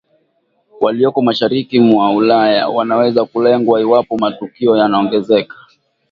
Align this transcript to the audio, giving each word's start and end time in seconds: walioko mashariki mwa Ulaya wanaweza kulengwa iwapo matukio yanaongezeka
walioko 0.81 1.21
mashariki 1.21 1.79
mwa 1.79 2.11
Ulaya 2.11 2.67
wanaweza 2.69 3.25
kulengwa 3.25 3.81
iwapo 3.81 4.17
matukio 4.17 4.77
yanaongezeka 4.77 5.55